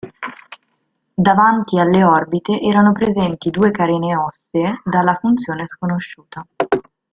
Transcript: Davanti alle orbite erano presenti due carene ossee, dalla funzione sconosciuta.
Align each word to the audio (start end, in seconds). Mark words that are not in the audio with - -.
Davanti 1.13 1.77
alle 1.77 2.03
orbite 2.03 2.59
erano 2.59 2.91
presenti 2.91 3.51
due 3.51 3.69
carene 3.69 4.15
ossee, 4.15 4.81
dalla 4.83 5.13
funzione 5.13 5.67
sconosciuta. 5.67 6.43